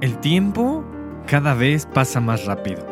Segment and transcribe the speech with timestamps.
[0.00, 0.82] El tiempo
[1.26, 2.86] cada vez pasa más rápido.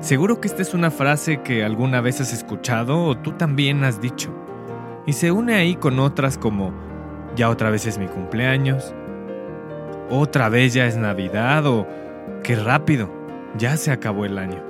[0.00, 4.00] Seguro que esta es una frase que alguna vez has escuchado o tú también has
[4.00, 4.34] dicho.
[5.04, 6.72] Y se une ahí con otras como
[7.36, 8.94] ya otra vez es mi cumpleaños,
[10.08, 11.86] otra vez ya es Navidad o
[12.42, 13.12] qué rápido,
[13.58, 14.64] ya se acabó el año.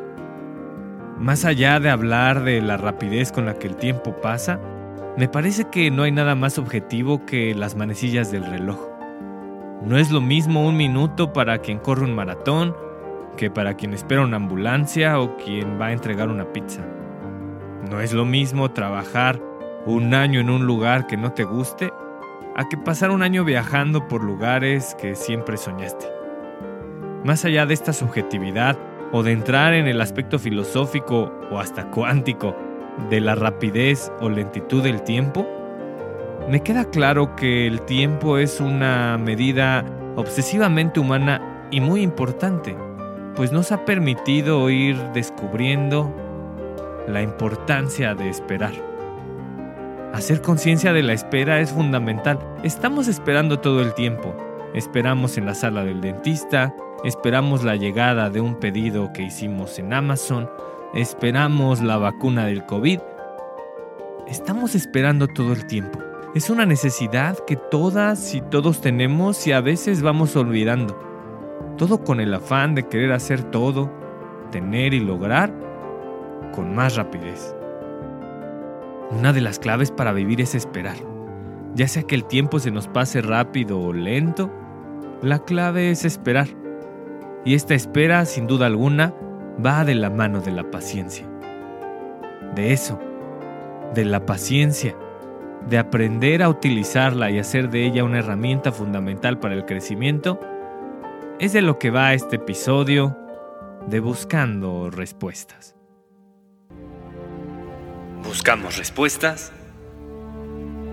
[1.19, 4.59] Más allá de hablar de la rapidez con la que el tiempo pasa,
[5.17, 8.90] me parece que no hay nada más objetivo que las manecillas del reloj.
[9.83, 12.77] No es lo mismo un minuto para quien corre un maratón
[13.37, 16.83] que para quien espera una ambulancia o quien va a entregar una pizza.
[17.91, 19.41] No es lo mismo trabajar
[19.87, 21.91] un año en un lugar que no te guste
[22.57, 26.07] a que pasar un año viajando por lugares que siempre soñaste.
[27.25, 28.79] Más allá de esta subjetividad
[29.13, 32.55] o de entrar en el aspecto filosófico o hasta cuántico
[33.09, 35.47] de la rapidez o lentitud del tiempo,
[36.51, 39.85] me queda claro que el tiempo es una medida
[40.17, 42.77] obsesivamente humana y muy importante,
[43.37, 46.13] pues nos ha permitido ir descubriendo
[47.07, 48.73] la importancia de esperar.
[50.13, 52.41] Hacer conciencia de la espera es fundamental.
[52.65, 54.35] Estamos esperando todo el tiempo.
[54.75, 56.75] Esperamos en la sala del dentista,
[57.05, 60.51] esperamos la llegada de un pedido que hicimos en Amazon,
[60.95, 62.99] esperamos la vacuna del COVID.
[64.27, 66.10] Estamos esperando todo el tiempo.
[66.33, 70.97] Es una necesidad que todas y todos tenemos y a veces vamos olvidando.
[71.77, 73.91] Todo con el afán de querer hacer todo,
[74.53, 75.53] tener y lograr
[76.55, 77.53] con más rapidez.
[79.11, 80.95] Una de las claves para vivir es esperar.
[81.75, 84.53] Ya sea que el tiempo se nos pase rápido o lento,
[85.23, 86.47] la clave es esperar.
[87.45, 89.13] Y esta espera, sin duda alguna,
[89.67, 91.27] va de la mano de la paciencia.
[92.55, 93.01] De eso,
[93.95, 94.95] de la paciencia
[95.71, 100.41] de aprender a utilizarla y hacer de ella una herramienta fundamental para el crecimiento,
[101.39, 103.17] es de lo que va este episodio
[103.87, 105.77] de Buscando Respuestas.
[108.25, 109.53] Buscamos respuestas,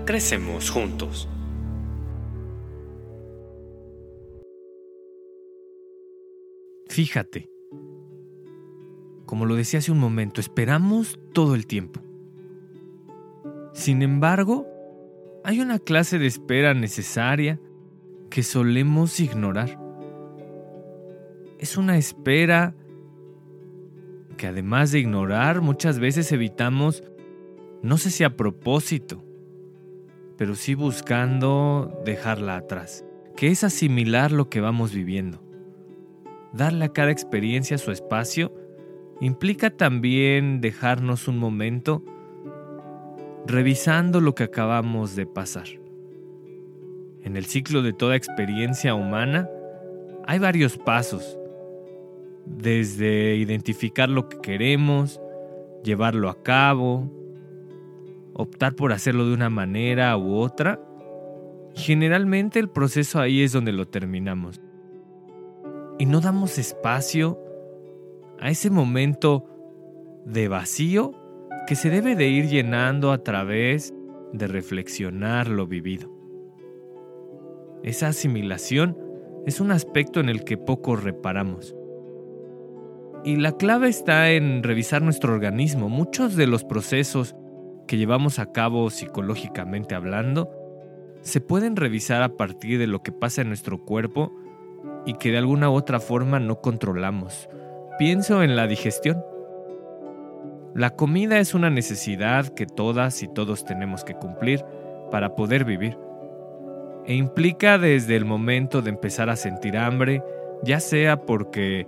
[0.06, 1.28] crecemos juntos.
[6.88, 7.50] Fíjate,
[9.26, 12.07] como lo decía hace un momento, esperamos todo el tiempo.
[13.78, 14.66] Sin embargo,
[15.44, 17.60] hay una clase de espera necesaria
[18.28, 19.78] que solemos ignorar.
[21.60, 22.74] Es una espera
[24.36, 27.04] que además de ignorar muchas veces evitamos,
[27.80, 29.22] no sé si a propósito,
[30.36, 33.04] pero sí buscando dejarla atrás,
[33.36, 35.40] que es asimilar lo que vamos viviendo.
[36.52, 38.52] Darle a cada experiencia su espacio
[39.20, 42.02] implica también dejarnos un momento
[43.46, 45.68] revisando lo que acabamos de pasar.
[47.22, 49.48] En el ciclo de toda experiencia humana
[50.26, 51.38] hay varios pasos,
[52.44, 55.20] desde identificar lo que queremos,
[55.82, 57.10] llevarlo a cabo,
[58.34, 60.80] optar por hacerlo de una manera u otra.
[61.74, 64.60] Generalmente el proceso ahí es donde lo terminamos.
[65.98, 67.38] Y no damos espacio
[68.40, 69.44] a ese momento
[70.24, 71.12] de vacío
[71.68, 73.92] que se debe de ir llenando a través
[74.32, 76.10] de reflexionar lo vivido.
[77.82, 78.96] Esa asimilación
[79.44, 81.76] es un aspecto en el que poco reparamos.
[83.22, 85.90] Y la clave está en revisar nuestro organismo.
[85.90, 87.36] Muchos de los procesos
[87.86, 90.50] que llevamos a cabo psicológicamente hablando
[91.20, 94.32] se pueden revisar a partir de lo que pasa en nuestro cuerpo
[95.04, 97.46] y que de alguna u otra forma no controlamos.
[97.98, 99.22] Pienso en la digestión.
[100.74, 104.64] La comida es una necesidad que todas y todos tenemos que cumplir
[105.10, 105.96] para poder vivir.
[107.06, 110.22] E implica desde el momento de empezar a sentir hambre,
[110.62, 111.86] ya sea porque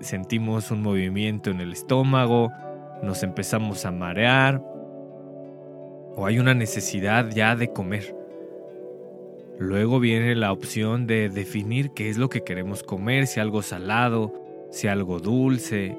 [0.00, 2.52] sentimos un movimiento en el estómago,
[3.02, 4.62] nos empezamos a marear
[6.14, 8.14] o hay una necesidad ya de comer.
[9.58, 14.32] Luego viene la opción de definir qué es lo que queremos comer, si algo salado,
[14.70, 15.96] si algo dulce,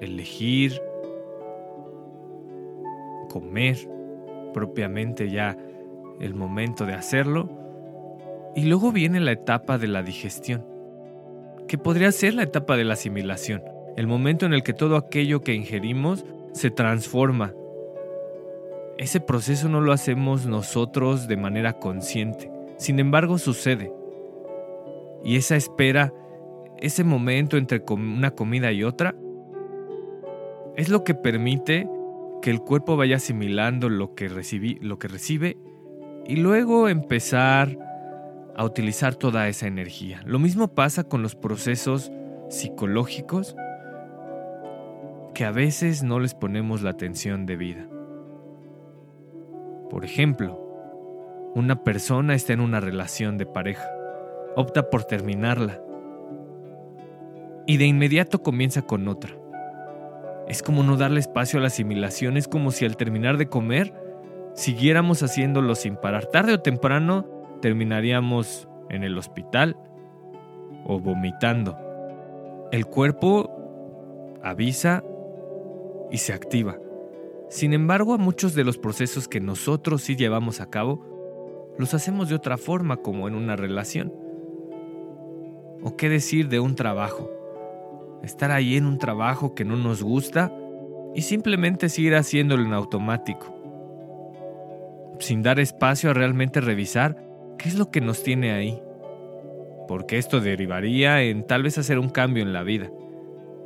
[0.00, 0.80] elegir
[3.30, 3.76] comer
[4.52, 5.56] propiamente ya
[6.20, 7.48] el momento de hacerlo.
[8.54, 10.66] Y luego viene la etapa de la digestión,
[11.68, 13.62] que podría ser la etapa de la asimilación,
[13.96, 17.54] el momento en el que todo aquello que ingerimos se transforma.
[18.98, 23.92] Ese proceso no lo hacemos nosotros de manera consciente, sin embargo sucede.
[25.24, 26.12] Y esa espera,
[26.78, 29.14] ese momento entre una comida y otra,
[30.76, 31.88] es lo que permite
[32.42, 34.28] que el cuerpo vaya asimilando lo que,
[34.80, 35.58] lo que recibe
[36.26, 37.76] y luego empezar
[38.56, 40.22] a utilizar toda esa energía.
[40.24, 42.10] Lo mismo pasa con los procesos
[42.48, 43.56] psicológicos
[45.34, 47.86] que a veces no les ponemos la atención debida.
[49.88, 50.60] Por ejemplo,
[51.54, 53.88] una persona está en una relación de pareja,
[54.56, 55.80] opta por terminarla
[57.66, 59.39] y de inmediato comienza con otra.
[60.50, 63.94] Es como no darle espacio a la asimilación, es como si al terminar de comer
[64.54, 66.26] siguiéramos haciéndolo sin parar.
[66.26, 67.24] Tarde o temprano
[67.62, 69.76] terminaríamos en el hospital
[70.84, 71.78] o vomitando.
[72.72, 73.48] El cuerpo
[74.42, 75.04] avisa
[76.10, 76.76] y se activa.
[77.48, 82.28] Sin embargo, a muchos de los procesos que nosotros sí llevamos a cabo, los hacemos
[82.28, 84.12] de otra forma como en una relación.
[85.80, 87.39] ¿O qué decir de un trabajo?
[88.22, 90.52] Estar ahí en un trabajo que no nos gusta
[91.14, 93.54] y simplemente seguir haciéndolo en automático,
[95.18, 97.16] sin dar espacio a realmente revisar
[97.58, 98.80] qué es lo que nos tiene ahí,
[99.88, 102.90] porque esto derivaría en tal vez hacer un cambio en la vida,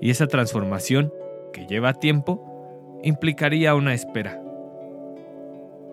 [0.01, 1.13] y esa transformación,
[1.53, 4.43] que lleva tiempo, implicaría una espera,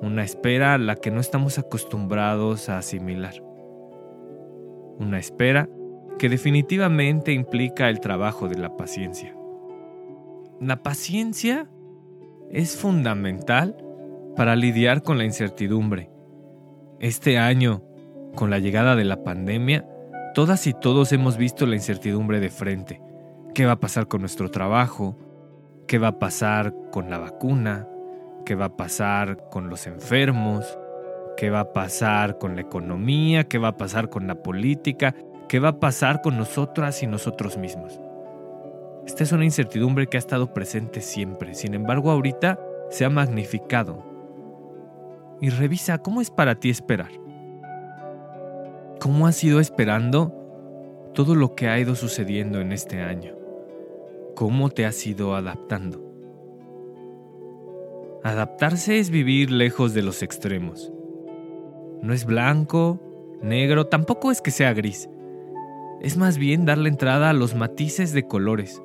[0.02, 3.44] una espera a la que no estamos acostumbrados a asimilar,
[4.98, 5.70] una espera
[6.22, 9.36] que definitivamente implica el trabajo de la paciencia.
[10.60, 11.68] La paciencia
[12.52, 13.76] es fundamental
[14.36, 16.12] para lidiar con la incertidumbre.
[17.00, 17.82] Este año,
[18.36, 19.90] con la llegada de la pandemia,
[20.36, 23.02] todas y todos hemos visto la incertidumbre de frente.
[23.56, 25.18] ¿Qué va a pasar con nuestro trabajo?
[25.88, 27.88] ¿Qué va a pasar con la vacuna?
[28.46, 30.78] ¿Qué va a pasar con los enfermos?
[31.36, 33.46] ¿Qué va a pasar con la economía?
[33.46, 35.16] ¿Qué va a pasar con la política?
[35.52, 38.00] ¿Qué va a pasar con nosotras y nosotros mismos?
[39.06, 42.58] Esta es una incertidumbre que ha estado presente siempre, sin embargo ahorita
[42.90, 44.02] se ha magnificado.
[45.42, 47.12] Y revisa cómo es para ti esperar.
[49.02, 50.34] ¿Cómo has ido esperando
[51.14, 53.36] todo lo que ha ido sucediendo en este año?
[54.38, 56.02] ¿Cómo te has ido adaptando?
[58.24, 60.94] Adaptarse es vivir lejos de los extremos.
[62.02, 63.02] No es blanco,
[63.42, 65.10] negro, tampoco es que sea gris
[66.02, 68.82] es más bien darle entrada a los matices de colores.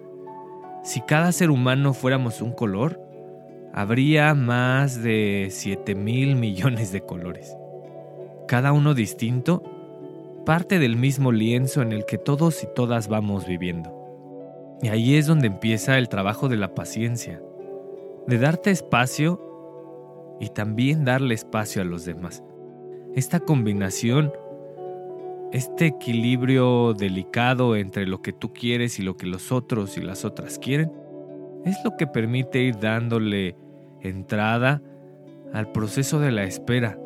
[0.85, 3.01] Si cada ser humano fuéramos un color,
[3.73, 7.57] habría más de 7 mil millones de colores.
[8.47, 9.63] Cada uno distinto,
[10.45, 13.93] parte del mismo lienzo en el que todos y todas vamos viviendo.
[14.83, 17.41] Y ahí es donde empieza el trabajo de la paciencia,
[18.27, 19.41] de darte espacio
[20.39, 22.45] y también darle espacio a los demás.
[23.15, 24.33] Esta combinación
[25.57, 30.27] este equilibrio delicado entre lo que tú quieres y lo que los otros y las
[30.27, 30.93] otras quieren,
[31.65, 33.57] es lo que permite ir dándole
[34.03, 34.83] entrada
[35.55, 36.99] al proceso de la espera.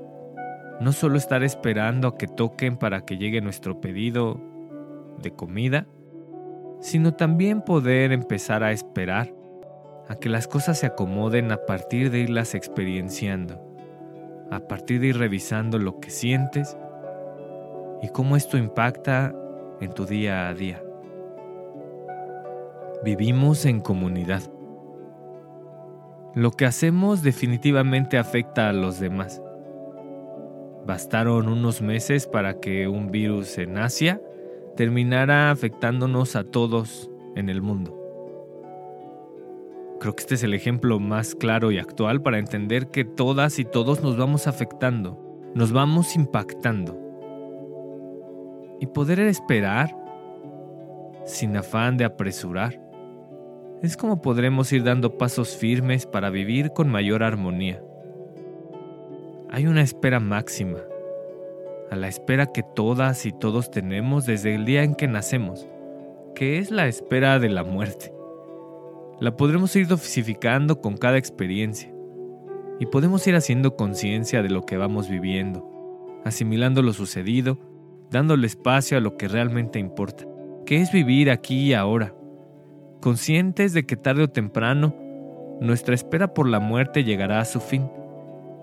[0.80, 4.40] No solo estar esperando a que toquen para que llegue nuestro pedido
[5.22, 5.86] de comida,
[6.80, 9.32] sino también poder empezar a esperar
[10.08, 13.62] a que las cosas se acomoden a partir de irlas experienciando,
[14.50, 16.76] a partir de ir revisando lo que sientes,
[18.02, 19.34] y cómo esto impacta
[19.80, 20.82] en tu día a día.
[23.04, 24.42] Vivimos en comunidad.
[26.34, 29.42] Lo que hacemos definitivamente afecta a los demás.
[30.86, 34.20] Bastaron unos meses para que un virus en Asia
[34.76, 37.96] terminara afectándonos a todos en el mundo.
[39.98, 43.64] Creo que este es el ejemplo más claro y actual para entender que todas y
[43.66, 45.18] todos nos vamos afectando,
[45.54, 47.09] nos vamos impactando
[48.80, 49.94] y poder esperar
[51.26, 52.80] sin afán de apresurar.
[53.82, 57.82] Es como podremos ir dando pasos firmes para vivir con mayor armonía.
[59.50, 60.78] Hay una espera máxima,
[61.90, 65.66] a la espera que todas y todos tenemos desde el día en que nacemos,
[66.34, 68.12] que es la espera de la muerte.
[69.18, 71.92] La podremos ir dosificando con cada experiencia
[72.78, 75.68] y podemos ir haciendo conciencia de lo que vamos viviendo,
[76.24, 77.58] asimilando lo sucedido,
[78.10, 80.24] dándole espacio a lo que realmente importa,
[80.66, 82.14] que es vivir aquí y ahora,
[83.00, 84.94] conscientes de que tarde o temprano
[85.60, 87.90] nuestra espera por la muerte llegará a su fin.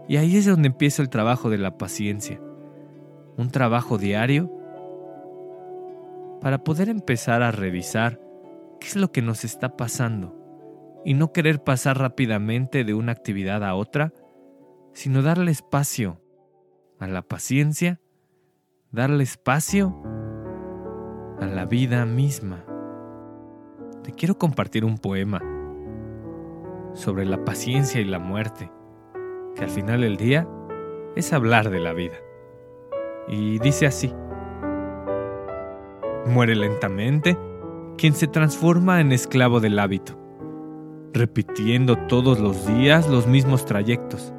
[0.08, 2.40] Y ahí es donde empieza el trabajo de la paciencia,
[3.38, 4.52] un trabajo diario
[6.42, 8.20] para poder empezar a revisar
[8.80, 10.36] qué es lo que nos está pasando
[11.04, 14.14] y no querer pasar rápidamente de una actividad a otra,
[14.94, 16.22] sino darle espacio
[17.00, 18.02] a la paciencia,
[18.98, 19.96] darle espacio
[21.40, 22.66] a la vida misma.
[24.04, 25.40] Te quiero compartir un poema
[26.94, 28.72] sobre la paciencia y la muerte,
[29.56, 30.48] que al final del día
[31.16, 32.16] es hablar de la vida.
[33.28, 34.12] Y dice así,
[36.26, 37.38] muere lentamente
[38.00, 40.18] quien se transforma en esclavo del hábito,
[41.14, 44.34] repitiendo todos los días los mismos trayectos,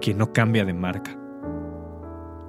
[0.00, 1.18] quien no cambia de marca,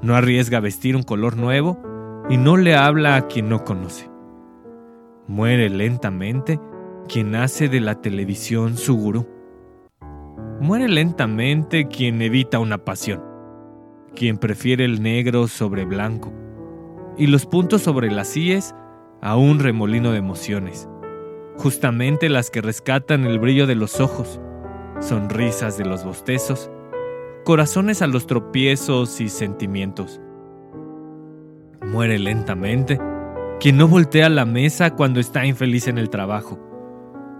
[0.03, 1.81] no arriesga vestir un color nuevo
[2.29, 4.09] y no le habla a quien no conoce.
[5.27, 6.59] Muere lentamente
[7.07, 9.27] quien hace de la televisión su gurú.
[10.59, 13.23] Muere lentamente quien evita una pasión,
[14.15, 16.31] quien prefiere el negro sobre blanco
[17.17, 18.75] y los puntos sobre las íes
[19.21, 20.89] a un remolino de emociones,
[21.57, 24.41] justamente las que rescatan el brillo de los ojos,
[24.99, 26.69] sonrisas de los bostezos,
[27.43, 30.19] corazones a los tropiezos y sentimientos.
[31.85, 32.99] Muere lentamente
[33.59, 36.59] quien no voltea la mesa cuando está infeliz en el trabajo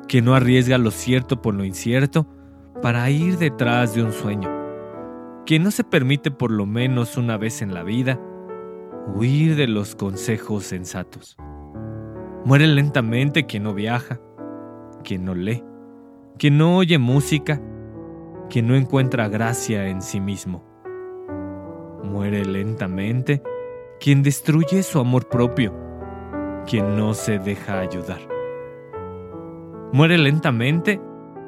[0.07, 2.27] que no arriesga lo cierto por lo incierto
[2.81, 4.49] para ir detrás de un sueño,
[5.45, 8.19] que no se permite por lo menos una vez en la vida
[9.15, 11.37] huir de los consejos sensatos.
[12.45, 14.19] Muere lentamente quien no viaja,
[15.03, 15.63] quien no lee,
[16.37, 17.61] quien no oye música,
[18.49, 20.63] quien no encuentra gracia en sí mismo.
[22.03, 23.41] Muere lentamente
[23.99, 25.73] quien destruye su amor propio,
[26.65, 28.19] quien no se deja ayudar.
[29.91, 30.99] Muere lentamente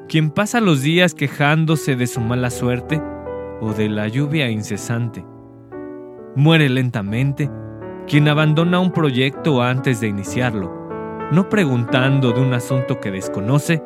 [0.08, 3.02] quien pasa los días quejándose de su mala suerte
[3.60, 5.24] o de la lluvia incesante.
[6.34, 7.50] Muere lentamente
[8.06, 10.72] quien abandona un proyecto antes de iniciarlo,
[11.32, 13.82] no preguntando de un asunto que desconoce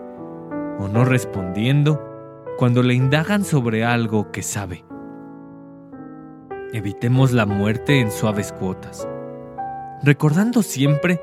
[0.79, 2.10] o no respondiendo
[2.59, 4.85] cuando le indagan sobre algo que sabe.
[6.73, 9.09] Evitemos la muerte en suaves cuotas,
[10.03, 11.21] recordando siempre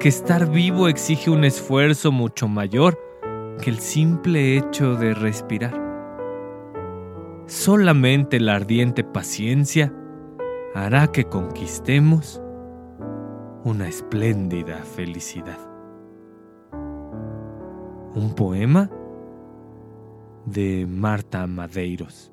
[0.00, 2.98] que estar vivo exige un esfuerzo mucho mayor
[3.60, 5.88] que el simple hecho de respirar.
[7.46, 9.92] Solamente la ardiente paciencia
[10.74, 12.40] hará que conquistemos
[13.64, 15.58] una espléndida felicidad.
[18.14, 18.90] Un poema
[20.52, 22.32] de Marta Madeiros.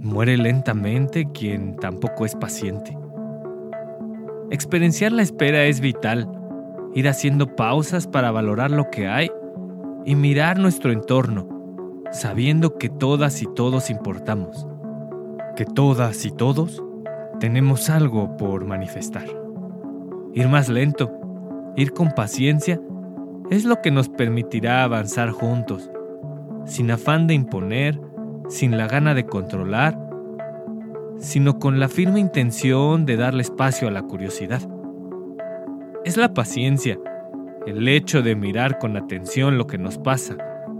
[0.00, 2.96] Muere lentamente quien tampoco es paciente.
[4.50, 6.30] Experienciar la espera es vital,
[6.94, 9.30] ir haciendo pausas para valorar lo que hay
[10.04, 11.48] y mirar nuestro entorno,
[12.12, 14.68] sabiendo que todas y todos importamos,
[15.56, 16.82] que todas y todos
[17.40, 19.26] tenemos algo por manifestar.
[20.34, 21.25] Ir más lento,
[21.76, 22.80] ir con paciencia,
[23.50, 25.90] es lo que nos permitirá avanzar juntos,
[26.64, 28.00] sin afán de imponer,
[28.48, 29.98] sin la gana de controlar,
[31.18, 34.62] sino con la firme intención de darle espacio a la curiosidad.
[36.04, 36.98] Es la paciencia,
[37.66, 40.36] el hecho de mirar con atención lo que nos pasa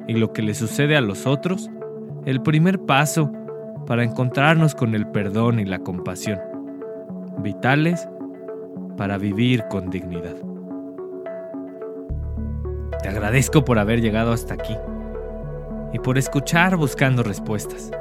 [0.09, 1.71] y lo que le sucede a los otros,
[2.25, 3.33] el primer paso
[3.87, 6.41] para encontrarnos con el perdón y la compasión,
[7.38, 8.09] vitales
[8.97, 10.37] para vivir con dignidad.
[13.07, 14.77] Te agradezco por haber llegado hasta aquí
[15.93, 17.93] y por escuchar buscando respuestas.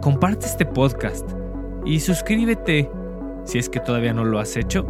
[0.00, 1.28] Comparte este podcast
[1.84, 2.88] y suscríbete
[3.42, 4.86] si es que todavía no lo has hecho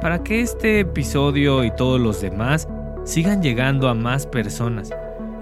[0.00, 2.68] para que este episodio y todos los demás
[3.02, 4.90] sigan llegando a más personas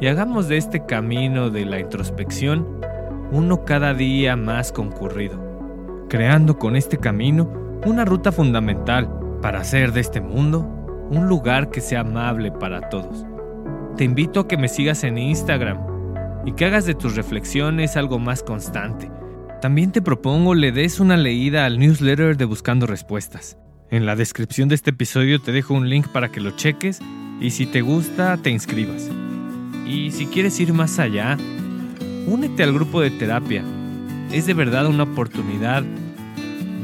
[0.00, 2.80] y hagamos de este camino de la introspección
[3.30, 5.38] uno cada día más concurrido,
[6.08, 7.46] creando con este camino
[7.84, 10.75] una ruta fundamental para hacer de este mundo
[11.10, 13.24] un lugar que sea amable para todos.
[13.96, 15.78] Te invito a que me sigas en Instagram
[16.44, 19.10] y que hagas de tus reflexiones algo más constante.
[19.60, 23.56] También te propongo le des una leída al newsletter de Buscando Respuestas.
[23.90, 27.00] En la descripción de este episodio te dejo un link para que lo cheques
[27.40, 29.08] y si te gusta te inscribas.
[29.86, 31.36] Y si quieres ir más allá,
[32.26, 33.64] únete al grupo de terapia.
[34.32, 35.84] es de verdad una oportunidad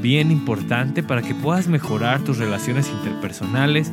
[0.03, 3.93] bien importante para que puedas mejorar tus relaciones interpersonales,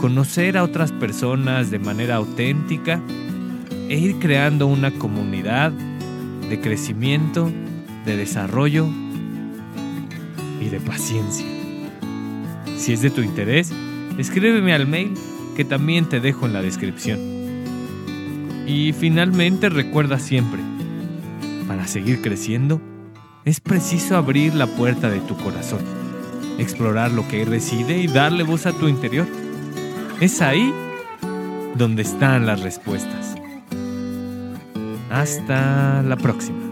[0.00, 3.00] conocer a otras personas de manera auténtica
[3.88, 7.50] e ir creando una comunidad de crecimiento,
[8.04, 8.88] de desarrollo
[10.60, 11.46] y de paciencia.
[12.76, 13.72] Si es de tu interés,
[14.18, 15.14] escríbeme al mail
[15.56, 17.20] que también te dejo en la descripción.
[18.66, 20.60] Y finalmente recuerda siempre,
[21.68, 22.80] para seguir creciendo,
[23.44, 25.80] es preciso abrir la puerta de tu corazón,
[26.58, 29.26] explorar lo que reside y darle voz a tu interior.
[30.20, 30.72] Es ahí
[31.74, 33.34] donde están las respuestas.
[35.10, 36.69] Hasta la próxima.